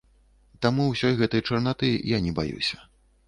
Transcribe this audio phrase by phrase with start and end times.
[0.65, 2.83] Таму ўсёй гэтай чарнаты я не баюся.